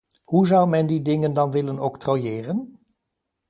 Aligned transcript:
Hoe 0.25 0.47
zou 0.47 0.69
men 0.69 0.87
die 0.87 1.01
dingen 1.01 1.33
dan 1.33 1.51
willen 1.51 1.79
octrooieren? 1.79 2.79